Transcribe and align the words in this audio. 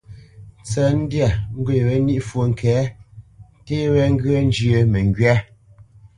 Ntsə̌ntndyâ 0.61 1.29
ŋgwê 1.57 1.77
wé 1.87 1.95
ní 2.05 2.15
fwo 2.27 2.41
ŋke, 2.51 2.73
nté 3.59 3.75
wé 3.93 4.01
ŋgyə̂ 4.13 4.37
njyə́ 4.47 4.79
məŋgywá. 4.91 5.35